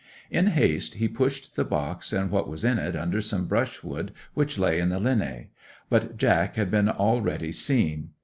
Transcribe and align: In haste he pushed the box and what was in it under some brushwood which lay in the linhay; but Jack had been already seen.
In 0.31 0.47
haste 0.47 0.95
he 0.95 1.07
pushed 1.07 1.55
the 1.55 1.63
box 1.63 2.11
and 2.11 2.31
what 2.31 2.47
was 2.49 2.63
in 2.63 2.79
it 2.79 2.95
under 2.95 3.21
some 3.21 3.45
brushwood 3.45 4.11
which 4.33 4.57
lay 4.57 4.79
in 4.79 4.89
the 4.89 4.99
linhay; 4.99 5.49
but 5.91 6.17
Jack 6.17 6.55
had 6.55 6.71
been 6.71 6.89
already 6.89 7.51
seen. 7.51 8.09